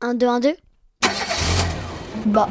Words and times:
1, 0.00 0.14
2, 0.14 0.26
1, 0.26 0.40
2 0.40 0.56
Bah, 2.26 2.48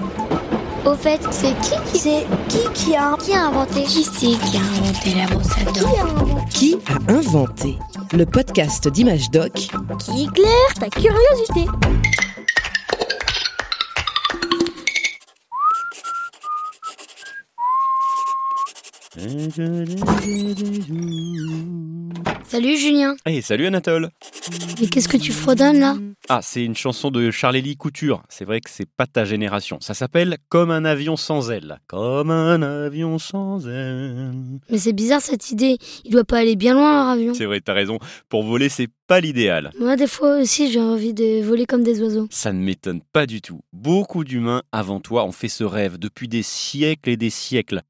Au 0.86 0.96
fait, 0.96 1.22
c'est 1.32 1.54
qui 1.62 1.76
qui 1.92 2.00
c'est 2.00 2.26
qui 2.50 2.60
qui 2.74 2.96
a 2.96 3.16
qui 3.18 3.34
a 3.34 3.46
inventé? 3.48 3.84
Qui 3.84 4.04
c'est 4.04 4.38
qui 4.38 4.58
a 4.58 4.62
inventé 4.62 5.16
la 5.16 5.26
brosse 5.28 5.52
à 5.52 5.72
Qui 5.72 5.82
dents 5.82 5.90
a 5.98 6.04
inventé? 6.04 6.50
Qui 6.50 6.78
a 6.88 7.12
inventé 7.14 7.78
Le 8.14 8.26
podcast 8.26 8.88
d'Image 8.90 9.32
Doc? 9.32 9.54
Qui 9.54 10.24
éclaire 10.24 10.74
ta 10.80 10.90
curiosité? 10.90 11.68
Salut 22.50 22.78
Julien. 22.78 23.18
Hey, 23.26 23.42
salut 23.42 23.66
Anatole 23.68 24.10
Mais 24.80 24.88
qu'est-ce 24.88 25.10
que 25.10 25.18
tu 25.18 25.34
fredonnes 25.34 25.82
là? 25.82 25.98
Ah, 26.30 26.40
c'est 26.42 26.64
une 26.64 26.78
chanson 26.78 27.12
de 27.12 27.30
Charlélie 27.30 27.76
Couture. 27.76 28.24
C'est 28.30 28.46
vrai 28.46 28.62
que 28.62 28.70
c'est 28.70 28.88
pas 28.90 29.06
ta 29.06 29.26
génération. 29.26 29.80
Ça 29.82 29.94
s'appelle 29.94 30.38
Comme 30.48 30.72
un 30.72 30.86
avion 30.86 31.18
sans 31.18 31.52
ailes. 31.52 31.82
Comme 31.88 32.32
un 32.32 32.62
avion 32.62 33.20
sans 33.20 33.68
ailes. 33.68 34.32
Mais 34.70 34.78
c'est 34.78 34.94
bizarre 34.94 35.20
cette 35.20 35.52
idée. 35.52 35.78
Il 36.06 36.12
doit 36.12 36.24
pas 36.24 36.38
aller 36.38 36.56
bien 36.56 36.74
loin 36.74 36.94
leur 36.94 37.08
avion. 37.08 37.34
C'est 37.34 37.44
vrai, 37.44 37.60
t'as 37.60 37.74
raison. 37.74 38.00
Pour 38.30 38.44
voler, 38.44 38.70
c'est 38.70 38.88
pas 39.08 39.20
l'idéal. 39.20 39.72
Moi 39.78 39.98
des 39.98 40.08
fois 40.08 40.40
aussi 40.40 40.72
j'ai 40.72 40.82
envie 40.82 41.14
de 41.14 41.42
voler 41.44 41.66
comme 41.66 41.84
des 41.84 42.02
oiseaux. 42.02 42.28
Ça 42.30 42.54
ne 42.54 42.60
m'étonne 42.60 43.02
pas 43.12 43.26
du 43.26 43.42
tout. 43.42 43.60
Beaucoup 43.74 44.24
d'humains 44.24 44.64
avant 44.72 45.02
toi 45.02 45.26
ont 45.26 45.34
fait 45.34 45.50
ce 45.50 45.66
rêve 45.66 45.98
depuis 45.98 46.30
des 46.30 46.44
siècles 46.44 47.10
et 47.10 47.18
des 47.18 47.30
siècles. 47.30 47.82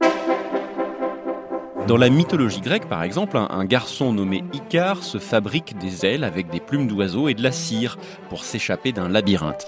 Dans 1.88 1.96
la 1.96 2.10
mythologie 2.10 2.60
grecque, 2.60 2.90
par 2.90 3.04
exemple, 3.04 3.38
un, 3.38 3.48
un 3.50 3.64
garçon 3.64 4.12
nommé 4.12 4.44
Icare 4.54 5.04
se 5.04 5.20
fabrique 5.20 5.78
des 5.78 6.06
ailes 6.06 6.26
avec 6.26 6.50
des 6.50 6.60
plumes 6.60 6.88
d'oiseaux 6.88 7.30
et 7.30 7.34
de 7.34 7.42
la 7.42 7.54
cire 7.54 7.98
pour 8.28 8.44
s'échapper 8.44 8.92
d'un 8.92 9.08
labyrinthe. 9.08 9.68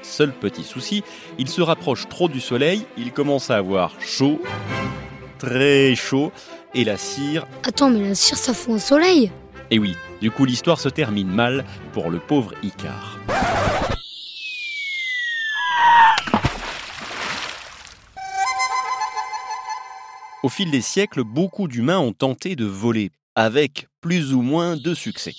Seul 0.00 0.32
petit 0.32 0.64
souci, 0.64 1.04
il 1.38 1.48
se 1.48 1.60
rapproche 1.60 2.08
trop 2.08 2.28
du 2.28 2.40
soleil, 2.40 2.86
il 2.96 3.12
commence 3.12 3.50
à 3.50 3.58
avoir 3.58 4.00
chaud, 4.00 4.40
très 5.38 5.94
chaud, 5.94 6.32
et 6.74 6.84
la 6.84 6.96
cire 6.96 7.46
Attends 7.62 7.90
mais 7.90 8.08
la 8.08 8.14
cire 8.14 8.38
ça 8.38 8.54
fond 8.54 8.74
au 8.74 8.78
soleil. 8.78 9.30
et 9.70 9.78
oui, 9.78 9.94
du 10.22 10.30
coup 10.30 10.46
l'histoire 10.46 10.80
se 10.80 10.88
termine 10.88 11.28
mal 11.28 11.64
pour 11.92 12.10
le 12.10 12.18
pauvre 12.18 12.54
Icare. 12.62 13.18
Au 20.42 20.48
fil 20.48 20.70
des 20.70 20.80
siècles, 20.80 21.22
beaucoup 21.22 21.68
d'humains 21.68 21.98
ont 21.98 22.14
tenté 22.14 22.56
de 22.56 22.64
voler, 22.64 23.10
avec 23.34 23.88
plus 24.00 24.32
ou 24.32 24.40
moins 24.40 24.78
de 24.78 24.94
succès. 24.94 25.34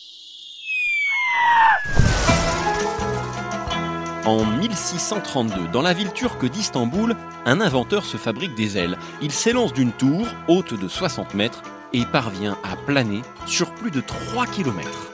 En 4.26 4.46
1632, 4.46 5.70
dans 5.70 5.82
la 5.82 5.94
ville 5.94 6.14
turque 6.14 6.48
d'Istanbul, 6.48 7.16
un 7.46 7.62
inventeur 7.62 8.06
se 8.06 8.18
fabrique 8.18 8.54
des 8.54 8.78
ailes. 8.78 9.00
Il 9.24 9.32
s'élance 9.32 9.74
d'une 9.74 9.92
tour, 9.92 10.28
haute 10.48 10.80
de 10.80 10.88
60 10.88 11.34
mètres, 11.34 11.64
et 11.94 12.06
parvient 12.06 12.56
à 12.64 12.76
planer 12.76 13.24
sur 13.48 13.74
plus 13.74 13.90
de 13.90 14.02
3 14.02 14.46
kilomètres. 14.46 15.12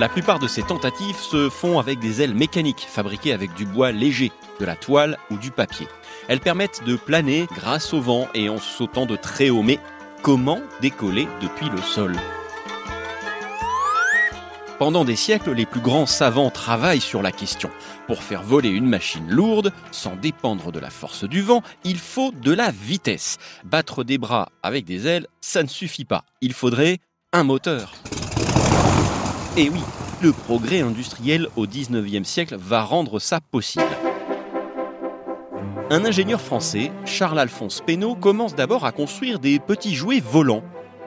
La 0.00 0.08
plupart 0.08 0.38
de 0.38 0.48
ces 0.48 0.62
tentatives 0.62 1.18
se 1.18 1.50
font 1.50 1.78
avec 1.78 1.98
des 1.98 2.22
ailes 2.22 2.34
mécaniques 2.34 2.86
fabriquées 2.88 3.34
avec 3.34 3.52
du 3.52 3.66
bois 3.66 3.92
léger, 3.92 4.32
de 4.58 4.64
la 4.64 4.74
toile 4.74 5.18
ou 5.30 5.36
du 5.36 5.50
papier. 5.50 5.86
Elles 6.26 6.40
permettent 6.40 6.82
de 6.86 6.96
planer 6.96 7.46
grâce 7.54 7.92
au 7.92 8.00
vent 8.00 8.26
et 8.32 8.48
en 8.48 8.56
sautant 8.56 9.04
de 9.04 9.14
très 9.14 9.50
haut. 9.50 9.62
Mais 9.62 9.78
comment 10.22 10.62
décoller 10.80 11.28
depuis 11.42 11.68
le 11.68 11.82
sol? 11.82 12.16
Pendant 14.78 15.04
des 15.04 15.16
siècles, 15.16 15.52
les 15.52 15.66
plus 15.66 15.82
grands 15.82 16.06
savants 16.06 16.48
travaillent 16.48 17.02
sur 17.02 17.20
la 17.20 17.30
question. 17.30 17.68
Pour 18.06 18.22
faire 18.22 18.42
voler 18.42 18.70
une 18.70 18.88
machine 18.88 19.28
lourde, 19.28 19.70
sans 19.90 20.16
dépendre 20.16 20.72
de 20.72 20.80
la 20.80 20.88
force 20.88 21.24
du 21.24 21.42
vent, 21.42 21.62
il 21.84 21.98
faut 21.98 22.32
de 22.32 22.54
la 22.54 22.70
vitesse. 22.70 23.36
Battre 23.64 24.02
des 24.02 24.16
bras 24.16 24.48
avec 24.62 24.86
des 24.86 25.06
ailes, 25.06 25.26
ça 25.42 25.62
ne 25.62 25.68
suffit 25.68 26.06
pas. 26.06 26.24
Il 26.40 26.54
faudrait 26.54 27.00
un 27.34 27.44
moteur. 27.44 27.92
Et 29.56 29.68
oui, 29.68 29.80
le 30.22 30.32
progrès 30.32 30.80
industriel 30.80 31.48
au 31.56 31.66
19e 31.66 32.24
siècle 32.24 32.56
va 32.58 32.82
rendre 32.82 33.18
ça 33.18 33.40
possible. 33.40 33.84
Un 35.88 36.04
ingénieur 36.04 36.40
français, 36.40 36.92
Charles-Alphonse 37.04 37.80
Pénaud, 37.80 38.14
commence 38.14 38.54
d'abord 38.54 38.84
à 38.84 38.92
construire 38.92 39.38
des 39.38 39.58
petits 39.58 39.94
jouets 39.94 40.20
volants. 40.20 40.62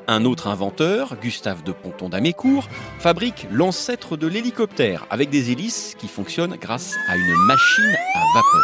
Un 0.07 0.25
autre 0.25 0.47
inventeur, 0.47 1.15
Gustave 1.21 1.63
de 1.63 1.71
Ponton 1.71 2.09
d'Amécourt, 2.09 2.67
fabrique 2.99 3.47
l'ancêtre 3.51 4.17
de 4.17 4.27
l'hélicoptère 4.27 5.05
avec 5.09 5.29
des 5.29 5.51
hélices 5.51 5.95
qui 5.97 6.07
fonctionnent 6.07 6.57
grâce 6.59 6.95
à 7.07 7.15
une 7.15 7.35
machine 7.47 7.95
à 8.15 8.23
vapeur. 8.35 8.63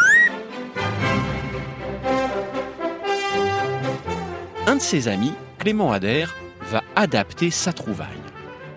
Un 4.68 4.76
de 4.76 4.82
ses 4.82 5.08
amis, 5.08 5.34
Clément 5.59 5.92
Adair, 5.92 6.36
va 6.70 6.84
adapter 6.96 7.52
sa 7.52 7.72
trouvaille. 7.72 8.19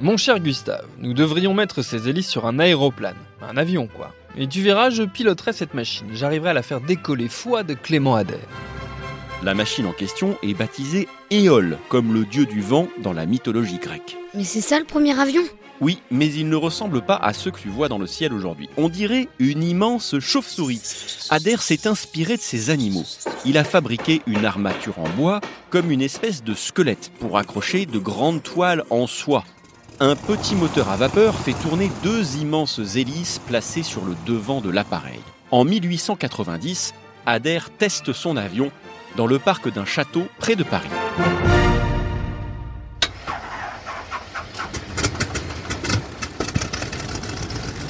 Mon 0.02 0.16
cher 0.16 0.40
Gustave, 0.40 0.84
nous 0.98 1.14
devrions 1.14 1.54
mettre 1.54 1.82
ces 1.82 2.08
hélices 2.08 2.28
sur 2.28 2.44
un 2.44 2.58
aéroplane, 2.58 3.14
un 3.40 3.56
avion 3.56 3.86
quoi. 3.86 4.12
Et 4.36 4.48
tu 4.48 4.60
verras, 4.60 4.90
je 4.90 5.04
piloterai 5.04 5.52
cette 5.52 5.74
machine, 5.74 6.08
j'arriverai 6.12 6.50
à 6.50 6.54
la 6.54 6.62
faire 6.62 6.80
décoller 6.80 7.28
foi 7.28 7.62
de 7.62 7.74
Clément 7.74 8.16
Adair. 8.16 8.40
La 9.44 9.54
machine 9.54 9.86
en 9.86 9.92
question 9.92 10.36
est 10.42 10.54
baptisée 10.54 11.06
Éole, 11.30 11.78
comme 11.88 12.12
le 12.12 12.24
dieu 12.24 12.46
du 12.46 12.60
vent 12.60 12.88
dans 13.00 13.12
la 13.12 13.26
mythologie 13.26 13.78
grecque. 13.78 14.16
Mais 14.34 14.42
c'est 14.42 14.60
ça 14.60 14.80
le 14.80 14.84
premier 14.86 15.16
avion? 15.20 15.42
Oui, 15.80 16.00
mais 16.10 16.26
il 16.26 16.48
ne 16.48 16.56
ressemble 16.56 17.02
pas 17.02 17.16
à 17.16 17.32
ceux 17.32 17.52
que 17.52 17.60
tu 17.60 17.68
vois 17.68 17.88
dans 17.88 17.98
le 17.98 18.08
ciel 18.08 18.32
aujourd'hui. 18.32 18.68
On 18.76 18.88
dirait 18.88 19.28
une 19.38 19.62
immense 19.62 20.18
chauve-souris. 20.18 20.82
Adair 21.30 21.62
s'est 21.62 21.86
inspiré 21.86 22.36
de 22.36 22.42
ces 22.42 22.70
animaux. 22.70 23.04
Il 23.44 23.56
a 23.56 23.62
fabriqué 23.62 24.20
une 24.26 24.46
armature 24.46 24.98
en 24.98 25.08
bois 25.10 25.40
comme 25.70 25.92
une 25.92 26.02
espèce 26.02 26.42
de 26.42 26.54
squelette 26.54 27.12
pour 27.20 27.38
accrocher 27.38 27.86
de 27.86 28.00
grandes 28.00 28.42
toiles 28.42 28.82
en 28.90 29.06
soie. 29.06 29.44
Un 30.00 30.16
petit 30.16 30.54
moteur 30.54 30.88
à 30.88 30.96
vapeur 30.96 31.34
fait 31.34 31.52
tourner 31.52 31.90
deux 32.02 32.36
immenses 32.36 32.80
hélices 32.96 33.38
placées 33.38 33.82
sur 33.82 34.04
le 34.04 34.16
devant 34.26 34.60
de 34.60 34.70
l'appareil. 34.70 35.20
En 35.50 35.64
1890, 35.64 36.94
Adair 37.26 37.70
teste 37.70 38.12
son 38.12 38.36
avion 38.36 38.72
dans 39.16 39.26
le 39.26 39.38
parc 39.38 39.72
d'un 39.72 39.84
château 39.84 40.26
près 40.38 40.56
de 40.56 40.64
Paris. 40.64 40.88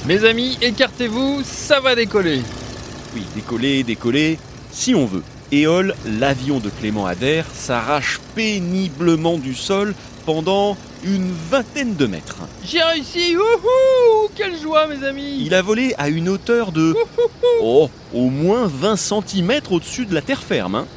Mes 0.05 0.25
amis, 0.25 0.57
écartez-vous, 0.61 1.41
ça 1.43 1.79
va 1.79 1.95
décoller. 1.95 2.41
Oui, 3.15 3.25
décoller, 3.33 3.83
décoller, 3.83 4.37
si 4.71 4.93
on 4.93 5.05
veut. 5.05 5.23
Éole, 5.51 5.95
l'avion 6.05 6.59
de 6.59 6.69
Clément 6.69 7.05
Adair, 7.05 7.45
s'arrache 7.53 8.19
péniblement 8.35 9.37
du 9.37 9.55
sol 9.55 9.93
pendant 10.25 10.77
une 11.03 11.31
vingtaine 11.51 11.95
de 11.95 12.05
mètres. 12.05 12.37
J'ai 12.65 12.81
réussi, 12.81 13.35
wouhou 13.35 14.29
Quelle 14.35 14.57
joie 14.57 14.87
mes 14.87 15.05
amis 15.05 15.43
Il 15.45 15.53
a 15.53 15.61
volé 15.61 15.93
à 15.97 16.09
une 16.09 16.29
hauteur 16.29 16.71
de... 16.71 16.95
Oh, 17.61 17.89
au 18.13 18.29
moins 18.29 18.67
20 18.67 18.95
cm 18.95 19.51
au-dessus 19.71 20.05
de 20.05 20.13
la 20.13 20.21
terre 20.21 20.41
ferme. 20.43 20.75
hein. 20.75 20.87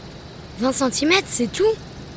20 0.61 0.73
cm 0.91 1.13
c'est 1.27 1.51
tout? 1.53 1.65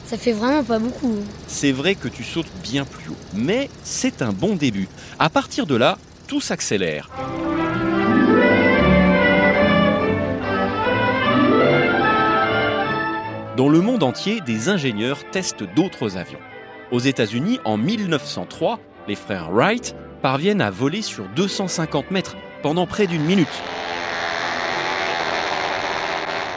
Ça 0.06 0.18
fait 0.18 0.31
vraiment 0.31 0.64
pas 0.64 0.80
beaucoup. 0.80 1.16
C'est 1.47 1.72
vrai 1.72 1.94
que 1.96 2.08
tu 2.08 2.24
sautes 2.24 2.47
bien 2.64 2.84
plus 2.86 3.09
haut, 3.12 3.16
mais 3.36 3.70
c'est 3.84 4.22
un 4.24 4.31
bon 4.31 4.56
début. 4.56 4.88
À 5.20 5.30
partir 5.30 5.66
de 5.68 5.76
là, 5.76 5.97
tout 6.28 6.41
s'accélère. 6.41 7.09
Dans 13.58 13.68
le 13.68 13.81
monde 13.81 14.03
entier, 14.03 14.40
des 14.41 14.70
ingénieurs 14.70 15.30
testent 15.31 15.64
d'autres 15.76 16.16
avions. 16.17 16.40
Aux 16.91 17.00
États-Unis, 17.00 17.59
en 17.66 17.78
1903, 17.78 18.80
les 19.08 19.16
frères 19.16 19.52
Wright 19.52 19.96
parviennent 20.24 20.62
à 20.62 20.72
voler 20.72 21.03
sur 21.03 21.28
250 21.36 22.09
mètres 22.09 22.36
pendant 22.64 22.88
près 22.88 23.06
d'une 23.06 23.24
minute. 23.24 23.47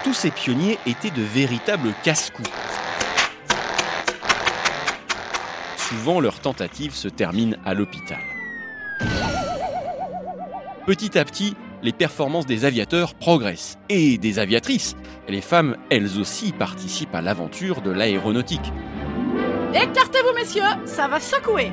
Tous 0.03 0.15
ces 0.15 0.31
pionniers 0.31 0.79
étaient 0.87 1.11
de 1.11 1.23
véritables 1.23 1.93
casse-coups. 2.03 2.51
Souvent, 5.77 6.19
leurs 6.19 6.41
tentatives 6.41 6.95
se 6.95 7.09
terminent 7.09 7.57
à 7.67 7.75
l'hôpital. 7.75 8.19
Petit 10.87 11.19
à 11.19 11.25
petit, 11.27 11.55
les 11.83 11.93
performances 11.93 12.47
des 12.47 12.65
aviateurs 12.65 13.15
progressent. 13.15 13.77
Et 13.91 14.17
des 14.17 14.39
aviatrices. 14.39 14.97
Les 15.29 15.43
femmes, 15.43 15.77
elles 15.91 16.19
aussi, 16.19 16.53
participent 16.53 17.15
à 17.15 17.21
l'aventure 17.21 17.83
de 17.83 17.91
l'aéronautique. 17.91 18.73
Écartez-vous, 19.75 20.35
messieurs, 20.35 20.63
ça 20.85 21.09
va 21.09 21.19
secouer. 21.19 21.73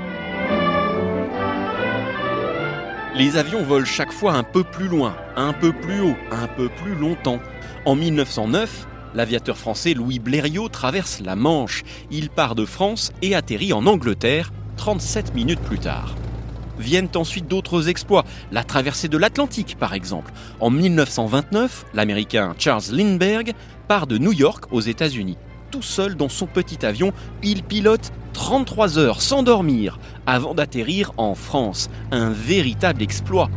Les 3.16 3.36
avions 3.38 3.64
volent 3.64 3.86
chaque 3.86 4.14
fois 4.14 4.34
un 4.34 4.44
peu 4.44 4.64
plus 4.64 4.88
loin, 4.88 5.16
un 5.36 5.52
peu 5.54 5.74
plus 5.74 6.02
haut, 6.02 6.16
un 6.32 6.48
peu 6.48 6.70
plus 6.70 6.96
longtemps. 6.96 7.40
En 7.86 7.96
1909, 7.96 8.88
L'aviateur 9.16 9.58
français 9.58 9.94
Louis 9.94 10.20
Blériot 10.20 10.70
traverse 10.70 11.20
la 11.22 11.36
Manche. 11.36 11.84
Il 12.12 12.30
part 12.30 12.56
de 12.56 12.66
France 12.66 13.12
et 13.22 13.36
atterrit 13.36 13.74
en 13.74 13.86
Angleterre 13.88 14.52
37 14.78 15.34
minutes 15.34 15.62
plus 15.62 15.80
tard. 15.80 16.16
Viennent 16.78 17.10
ensuite 17.16 17.48
d'autres 17.48 17.90
exploits, 17.90 18.24
la 18.52 18.64
traversée 18.64 19.08
de 19.08 19.18
l'Atlantique 19.18 19.78
par 19.80 19.94
exemple. 19.94 20.32
En 20.60 20.70
1929, 20.70 21.86
l'Américain 21.94 22.54
Charles 22.58 22.84
Lindbergh 22.92 23.54
part 23.88 24.08
de 24.08 24.18
New 24.18 24.32
York 24.32 24.66
aux 24.72 24.80
États-Unis. 24.80 25.38
Tout 25.72 25.82
seul 25.84 26.16
dans 26.16 26.30
son 26.30 26.48
petit 26.48 26.84
avion, 26.84 27.14
il 27.44 27.62
pilote 27.62 28.12
33 28.34 28.98
heures 28.98 29.22
sans 29.22 29.44
dormir 29.44 30.00
avant 30.26 30.56
d'atterrir 30.56 31.12
en 31.18 31.36
France. 31.36 31.90
Un 32.12 32.32
véritable 32.32 33.04
exploit. 33.04 33.50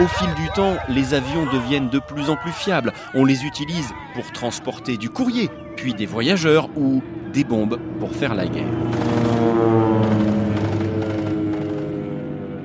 Au 0.00 0.06
fil 0.06 0.28
du 0.34 0.48
temps, 0.54 0.76
les 0.88 1.14
avions 1.14 1.46
deviennent 1.50 1.88
de 1.88 1.98
plus 1.98 2.28
en 2.28 2.36
plus 2.36 2.52
fiables. 2.52 2.92
On 3.14 3.24
les 3.24 3.44
utilise 3.44 3.88
pour 4.14 4.30
transporter 4.32 4.98
du 4.98 5.08
courrier, 5.08 5.48
puis 5.76 5.94
des 5.94 6.06
voyageurs 6.06 6.68
ou 6.76 7.02
des 7.32 7.44
bombes 7.44 7.78
pour 8.00 8.14
faire 8.14 8.34
la 8.34 8.46
guerre. 8.46 8.64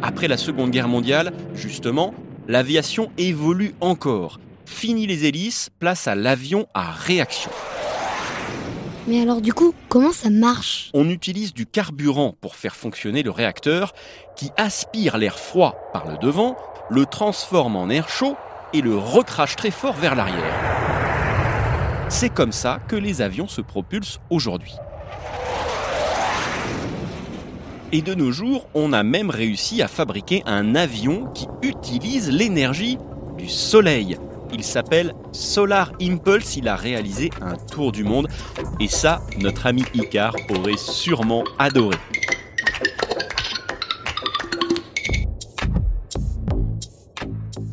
Après 0.02 0.28
la 0.28 0.38
Seconde 0.38 0.72
Guerre 0.72 0.88
mondiale, 0.88 1.34
justement, 1.54 2.14
l'aviation 2.48 3.10
évolue 3.18 3.74
encore. 3.82 4.40
Fini 4.66 5.08
les 5.08 5.26
hélices, 5.26 5.70
place 5.80 6.08
à 6.08 6.16
l'avion 6.16 6.68
à 6.74 6.92
réaction. 6.92 7.52
Mais 9.08 9.22
alors 9.22 9.42
du 9.42 9.54
coup, 9.54 9.76
comment 9.88 10.12
ça 10.12 10.30
marche? 10.30 10.90
On 10.94 11.10
utilise 11.10 11.54
du 11.54 11.66
carburant 11.66 12.36
pour 12.42 12.56
faire 12.56 12.76
fonctionner 12.76 13.22
le 13.22 13.30
réacteur 13.30 13.94
qui 14.36 14.50
aspire 14.58 15.18
l'air 15.18 15.38
froid 15.38 15.76
par 15.94 16.10
le 16.10 16.18
devant, 16.18 16.58
le 16.90 17.06
transforme 17.06 17.76
en 17.76 17.90
air 17.90 18.10
chaud 18.10 18.36
et 18.74 18.82
le 18.82 18.98
recrache 18.98 19.56
très 19.56 19.72
fort 19.72 19.94
vers 19.94 20.16
l'arrière. 20.16 20.54
C'est 22.10 22.30
comme 22.30 22.52
ça 22.52 22.80
que 22.88 22.96
les 22.96 23.22
avions 23.22 23.48
se 23.48 23.62
propulsent 23.62 24.20
aujourd'hui. 24.30 24.74
Et 27.92 28.02
de 28.02 28.16
nos 28.16 28.32
jours, 28.32 28.68
on 28.74 28.92
a 28.94 29.04
même 29.04 29.30
réussi 29.30 29.82
à 29.82 29.88
fabriquer 29.88 30.42
un 30.46 30.76
avion 30.76 31.28
qui 31.34 31.48
utilise 31.62 32.30
l'énergie 32.30 32.98
du 33.38 33.48
soleil. 33.48 34.18
Il 34.58 34.64
s'appelle 34.64 35.14
Solar 35.34 35.92
Impulse, 36.02 36.56
il 36.56 36.70
a 36.70 36.78
réalisé 36.78 37.30
un 37.42 37.58
tour 37.58 37.92
du 37.92 38.06
monde 38.06 38.30
et 38.80 38.88
ça, 38.88 39.22
notre 39.38 39.66
ami 39.66 39.84
Icar 39.94 40.34
aurait 40.50 40.78
sûrement 40.78 41.44
adoré. 41.60 41.98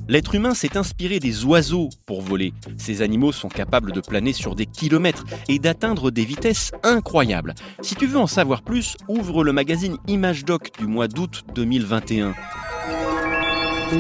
L'être 0.09 0.35
humain 0.35 0.55
s'est 0.55 0.77
inspiré 0.77 1.21
des 1.21 1.45
oiseaux 1.45 1.89
pour 2.05 2.21
voler. 2.21 2.53
Ces 2.77 3.01
animaux 3.01 3.31
sont 3.31 3.49
capables 3.49 3.93
de 3.93 4.01
planer 4.01 4.33
sur 4.33 4.57
des 4.57 4.67
kilomètres 4.67 5.25
et 5.49 5.61
d'atteindre 5.61 6.11
des 6.11 6.25
vitesses 6.25 6.73
incroyables. 6.83 7.55
Si 7.81 7.95
tu 7.95 8.07
veux 8.07 8.19
en 8.19 8.27
savoir 8.27 8.63
plus, 8.63 8.97
ouvre 9.07 9.45
le 9.45 9.53
magazine 9.53 9.99
Image 10.09 10.45
Doc 10.45 10.73
du 10.81 10.89
mois 10.89 11.07
d'août 11.07 11.45
2021. 11.55 12.35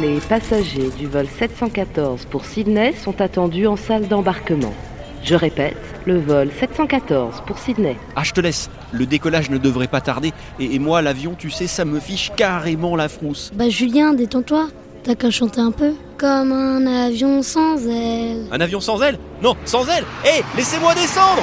Les 0.00 0.20
passagers 0.20 0.88
du 0.98 1.06
vol 1.06 1.26
714 1.38 2.24
pour 2.30 2.46
Sydney 2.46 2.94
sont 2.94 3.20
attendus 3.20 3.66
en 3.66 3.76
salle 3.76 4.08
d'embarquement. 4.08 4.72
Je 5.22 5.34
répète, 5.34 5.76
le 6.06 6.18
vol 6.18 6.50
714 6.58 7.42
pour 7.46 7.58
Sydney. 7.58 7.96
Ah, 8.16 8.22
je 8.24 8.32
te 8.32 8.40
laisse. 8.40 8.70
Le 8.90 9.04
décollage 9.04 9.50
ne 9.50 9.58
devrait 9.58 9.88
pas 9.88 10.00
tarder. 10.00 10.32
Et, 10.58 10.74
et 10.76 10.78
moi, 10.78 11.02
l'avion, 11.02 11.34
tu 11.38 11.50
sais, 11.50 11.66
ça 11.66 11.84
me 11.84 12.00
fiche 12.00 12.32
carrément 12.36 12.96
la 12.96 13.10
frousse. 13.10 13.50
Bah 13.54 13.68
Julien, 13.68 14.14
détends-toi. 14.14 14.68
T'as 15.04 15.14
qu'à 15.14 15.30
chanter 15.30 15.60
un 15.60 15.72
peu. 15.72 15.92
Comme 16.16 16.52
un 16.52 16.86
avion 16.86 17.42
sans 17.42 17.76
ailes. 17.86 18.46
Un 18.50 18.60
avion 18.60 18.80
sans 18.80 19.02
aile? 19.02 19.18
Non, 19.42 19.56
sans 19.66 19.86
aile 19.88 20.04
Hé, 20.24 20.42
laissez-moi 20.56 20.94
descendre 20.94 21.42